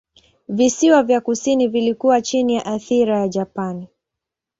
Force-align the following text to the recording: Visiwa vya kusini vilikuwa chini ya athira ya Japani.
Visiwa 0.47 1.03
vya 1.03 1.21
kusini 1.21 1.67
vilikuwa 1.67 2.21
chini 2.21 2.55
ya 2.55 2.65
athira 2.65 3.19
ya 3.19 3.27
Japani. 3.27 3.87